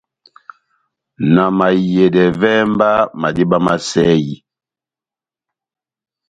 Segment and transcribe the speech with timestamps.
[1.33, 4.35] Na mahiyedɛ, vɛ́hɛ mba madíma má sɛyi!